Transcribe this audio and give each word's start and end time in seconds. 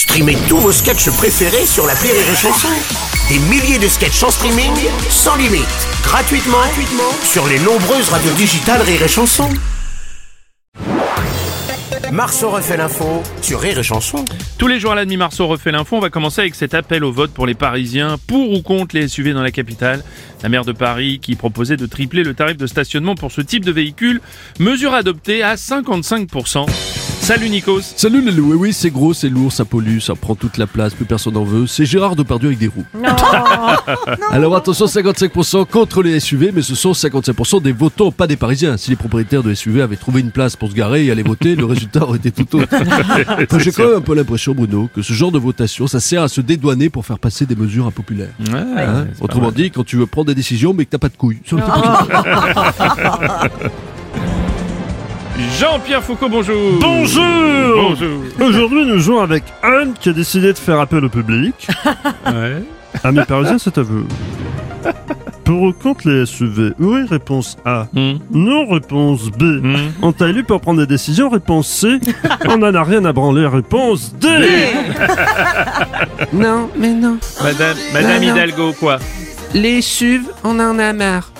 Streamez 0.00 0.38
tous 0.48 0.56
vos 0.56 0.72
sketchs 0.72 1.10
préférés 1.10 1.66
sur 1.66 1.86
la 1.86 1.92
Rire 1.92 2.14
et 2.14 2.34
Chanson. 2.34 2.68
Des 3.28 3.38
milliers 3.38 3.78
de 3.78 3.86
sketchs 3.86 4.22
en 4.22 4.30
streaming, 4.30 4.72
sans 5.10 5.36
limite, 5.36 5.66
gratuitement, 6.02 6.56
gratuitement 6.56 7.12
sur 7.22 7.46
les 7.46 7.58
nombreuses 7.58 8.08
radios 8.08 8.32
digitales 8.32 8.80
Rire 8.80 9.02
et 9.02 9.08
Chanson. 9.08 9.50
Marceau 12.10 12.48
refait 12.48 12.78
l'info 12.78 13.22
sur 13.42 13.60
Rire 13.60 13.78
et 13.78 13.82
Chanson. 13.82 14.24
Tous 14.56 14.68
les 14.68 14.80
jours 14.80 14.92
à 14.92 14.94
la 14.94 15.04
demi 15.04 15.18
Marceau 15.18 15.46
refait 15.46 15.70
l'info. 15.70 15.96
On 15.96 16.00
va 16.00 16.08
commencer 16.08 16.40
avec 16.40 16.54
cet 16.54 16.72
appel 16.72 17.04
au 17.04 17.12
vote 17.12 17.32
pour 17.32 17.46
les 17.46 17.54
Parisiens 17.54 18.16
pour 18.26 18.52
ou 18.54 18.62
contre 18.62 18.96
les 18.96 19.06
SUV 19.06 19.34
dans 19.34 19.42
la 19.42 19.50
capitale. 19.50 20.02
La 20.42 20.48
maire 20.48 20.64
de 20.64 20.72
Paris 20.72 21.18
qui 21.20 21.34
proposait 21.36 21.76
de 21.76 21.84
tripler 21.84 22.24
le 22.24 22.32
tarif 22.32 22.56
de 22.56 22.66
stationnement 22.66 23.16
pour 23.16 23.32
ce 23.32 23.42
type 23.42 23.66
de 23.66 23.70
véhicule. 23.70 24.22
Mesure 24.60 24.94
adoptée 24.94 25.42
à 25.42 25.56
55%. 25.56 26.64
Salut 27.30 27.48
Nikos. 27.48 27.82
Salut 27.94 28.22
les 28.22 28.32
loups, 28.32 28.50
oui, 28.50 28.56
oui 28.56 28.72
c'est 28.72 28.90
gros, 28.90 29.14
c'est 29.14 29.28
lourd, 29.28 29.52
ça 29.52 29.64
pollue, 29.64 30.00
ça 30.00 30.16
prend 30.16 30.34
toute 30.34 30.58
la 30.58 30.66
place, 30.66 30.94
plus 30.94 31.04
personne 31.04 31.34
n'en 31.34 31.44
veut. 31.44 31.68
C'est 31.68 31.84
Gérard 31.84 32.16
Depardieu 32.16 32.48
avec 32.48 32.58
des 32.58 32.66
roues. 32.66 32.84
Alors 34.32 34.56
attention, 34.56 34.86
55% 34.86 35.64
contre 35.66 36.02
les 36.02 36.18
SUV, 36.18 36.50
mais 36.52 36.62
ce 36.62 36.74
sont 36.74 36.90
55% 36.90 37.62
des 37.62 37.70
votants, 37.70 38.10
pas 38.10 38.26
des 38.26 38.34
Parisiens. 38.34 38.76
Si 38.76 38.90
les 38.90 38.96
propriétaires 38.96 39.44
de 39.44 39.54
SUV 39.54 39.80
avaient 39.80 39.94
trouvé 39.94 40.22
une 40.22 40.32
place 40.32 40.56
pour 40.56 40.70
se 40.70 40.74
garer 40.74 41.06
et 41.06 41.12
aller 41.12 41.22
voter, 41.22 41.54
le 41.54 41.66
résultat 41.66 42.02
aurait 42.02 42.18
été 42.18 42.32
tout 42.32 42.56
autre. 42.58 42.66
Enfin, 42.74 43.58
J'ai 43.60 43.70
quand 43.70 43.86
même 43.86 43.98
un 43.98 44.00
peu 44.00 44.16
l'impression, 44.16 44.52
Bruno, 44.52 44.90
que 44.92 45.00
ce 45.00 45.12
genre 45.12 45.30
de 45.30 45.38
votation, 45.38 45.86
ça 45.86 46.00
sert 46.00 46.24
à 46.24 46.28
se 46.28 46.40
dédouaner 46.40 46.90
pour 46.90 47.06
faire 47.06 47.20
passer 47.20 47.46
des 47.46 47.54
mesures 47.54 47.86
impopulaires. 47.86 48.32
Ouais, 48.40 48.58
Hein 48.82 49.06
Autrement 49.20 49.52
dit, 49.52 49.70
quand 49.70 49.84
tu 49.84 49.96
veux 49.96 50.06
prendre 50.06 50.26
des 50.26 50.34
décisions, 50.34 50.74
mais 50.74 50.84
que 50.84 50.90
t'as 50.90 50.98
pas 50.98 51.08
de 51.08 51.16
couilles. 51.16 51.38
Jean-Pierre 55.58 56.02
Foucault, 56.02 56.28
bonjour. 56.28 56.78
Bonjour 56.80 57.24
Bonjour. 57.76 58.20
Aujourd'hui, 58.40 58.84
nous 58.86 58.98
jouons 58.98 59.20
avec 59.20 59.44
Anne 59.62 59.94
qui 59.98 60.08
a 60.08 60.12
décidé 60.12 60.52
de 60.52 60.58
faire 60.58 60.80
appel 60.80 61.04
au 61.04 61.08
public. 61.08 61.68
Ouais. 62.26 62.62
Amis 63.02 63.20
parisiens, 63.26 63.58
c'est 63.58 63.76
à 63.78 63.82
vous. 63.82 64.06
Pour 65.44 65.62
ou 65.62 65.72
contre 65.72 66.08
les 66.08 66.26
SUV 66.26 66.72
Oui, 66.78 67.04
réponse 67.08 67.56
A. 67.64 67.86
Hmm. 67.92 68.18
Non, 68.30 68.68
réponse 68.68 69.30
B. 69.30 69.62
On 70.02 70.12
t'a 70.12 70.28
élu 70.28 70.44
pour 70.44 70.60
prendre 70.60 70.80
des 70.80 70.86
décisions 70.86 71.28
Réponse 71.28 71.66
C. 71.68 71.98
On 72.48 72.58
n'en 72.58 72.74
a 72.74 72.84
rien 72.84 73.04
à 73.04 73.12
branler 73.12 73.46
Réponse 73.46 74.14
D. 74.14 74.28
Non, 76.32 76.68
mais 76.76 76.92
non. 76.92 77.18
Madame, 77.42 77.76
Madame 77.94 78.20
Non, 78.20 78.26
non. 78.28 78.34
Hidalgo, 78.34 78.72
quoi? 78.74 78.98
Les 79.54 79.82
SUV, 79.82 80.24
on 80.44 80.60
en 80.60 80.78
a 80.78 80.92
marre. 80.92 81.32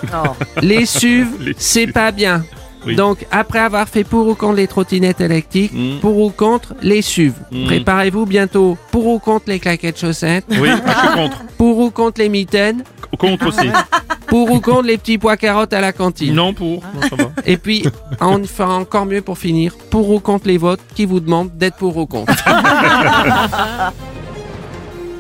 Les 0.63 0.87
SUV, 0.87 1.55
c'est 1.57 1.87
pas 1.87 2.11
bien. 2.11 2.45
Oui. 2.87 2.95
Donc, 2.97 3.27
après 3.31 3.59
avoir 3.59 3.89
fait 3.89 4.05
pour 4.05 4.27
ou 4.29 4.35
contre 4.35 4.55
les 4.57 4.67
trottinettes 4.67 5.21
électriques, 5.21 5.73
Mm. 5.73 5.99
pour 6.01 6.19
ou 6.19 6.31
contre 6.31 6.75
les 6.83 7.03
SUV, 7.03 7.35
Mm. 7.51 7.65
préparez-vous 7.67 8.27
bientôt 8.27 8.77
pour 8.91 9.07
ou 9.07 9.19
contre 9.19 9.45
les 9.49 9.59
claquettes 9.61 9.99
chaussettes, 10.01 10.45
Oui, 10.51 10.69
je 10.71 10.99
suis 10.99 11.15
contre. 11.15 11.39
pour 11.59 11.79
ou 11.79 11.91
contre 11.91 12.21
les 12.21 12.29
mitaines, 12.29 12.83
Contre 13.19 13.49
aussi. 13.49 13.69
pour 14.29 14.51
ou 14.53 14.61
contre 14.61 14.85
les 14.85 14.97
petits 14.97 15.19
pois 15.19 15.37
carottes 15.37 15.73
à 15.73 15.81
la 15.81 15.93
cantine. 15.93 16.33
Non 16.33 16.55
pour. 16.55 16.83
Non, 16.95 17.01
ça 17.09 17.17
va. 17.17 17.25
Et 17.45 17.57
puis, 17.57 17.85
on 18.21 18.45
fera 18.45 18.77
encore 18.77 19.05
mieux 19.05 19.21
pour 19.21 19.37
finir, 19.37 19.75
pour 19.91 20.09
ou 20.11 20.21
contre 20.21 20.47
les 20.47 20.57
votes 20.59 20.81
qui 20.95 21.05
vous 21.07 21.19
demandent 21.21 21.51
d'être 21.57 21.77
pour 21.77 21.97
ou 21.97 22.07
contre. 22.07 22.33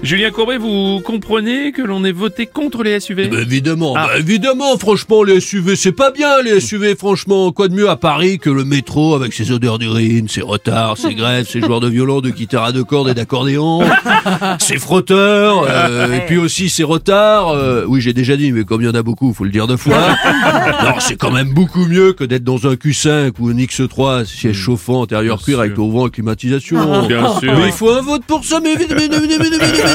Julien 0.03 0.31
Courbet, 0.31 0.57
vous 0.57 1.01
comprenez 1.05 1.73
que 1.73 1.83
l'on 1.83 2.05
ait 2.07 2.11
voté 2.13 2.47
contre 2.47 2.83
les 2.83 2.99
SUV 3.01 3.29
Bah, 3.29 3.37
évidemment, 3.43 3.93
Ah. 3.97 4.07
bah, 4.07 4.19
évidemment, 4.19 4.79
franchement, 4.79 5.23
les 5.23 5.41
SUV, 5.41 5.77
c'est 5.77 5.93
pas 5.93 6.11
bien, 6.11 6.41
les 6.43 6.59
SUV, 6.61 6.95
franchement. 6.97 7.53
Quoi 7.53 7.69
de 7.69 7.75
mieux 7.75 7.89
à 7.91 7.97
Paris 7.97 8.39
que 8.39 8.49
le 8.49 8.65
métro 8.65 9.15
avec 9.15 9.35
ses 9.35 9.53
odeurs 9.53 9.79
d'urine, 9.79 10.27
ses 10.27 10.41
retards, 10.41 10.97
ses 10.97 11.15
grèves, 11.15 11.47
ses 11.47 11.61
joueurs 11.61 11.81
de 11.81 11.89
violon, 11.89 12.23
de 12.23 12.31
guitare 12.31 12.65
à 12.65 12.73
deux 12.73 12.83
cordes 12.83 13.11
et 13.11 13.15
d'accordéon, 13.15 13.83
ses 14.59 14.79
frotteurs, 14.79 15.67
euh, 15.69 16.15
et 16.17 16.21
puis 16.27 16.39
aussi 16.39 16.71
ses 16.71 16.83
retards. 16.83 17.51
euh, 17.51 17.85
oui, 17.87 18.01
j'ai 18.01 18.15
déjà 18.15 18.39
dit, 18.39 18.53
mais 18.53 18.65
comme 18.65 18.81
il 18.81 18.87
y 18.87 18.89
en 18.91 18.95
a 18.95 19.03
beaucoup, 19.03 19.35
faut 19.35 19.45
le 19.45 19.51
dire 19.51 19.67
deux 19.67 19.77
fois. 19.77 19.99
non, 20.83 20.95
c'est 20.99 21.17
quand 21.17 21.31
même 21.31 21.51
beaucoup 21.53 21.85
mieux 21.85 22.15
que 22.15 22.25
d'être 22.25 22.45
dans 22.45 22.67
un 22.67 22.73
Q5 22.75 23.33
ou 23.39 23.49
un 23.51 23.55
X3, 23.55 24.25
siège 24.25 24.57
chauffant, 24.57 25.03
intérieur 25.03 25.37
Bien 25.37 25.45
cuir 25.45 25.61
avec 25.61 25.77
le 25.77 25.83
vent 25.85 26.07
et 26.07 26.11
climatisation. 26.11 27.07
Bien 27.07 27.39
sûr. 27.39 27.53
Mais 27.55 27.67
il 27.67 27.73
faut 27.73 27.91
un 27.91 28.01
vote 28.01 28.23
pour 28.27 28.47
ça, 28.47 28.61
évidemment, 28.65 28.99
évidemment, 29.03 29.27
mais 29.29 29.47
évidemment, 29.47 29.90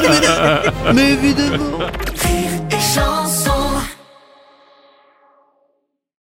mais 0.94 1.12
évidemment. 1.12 1.78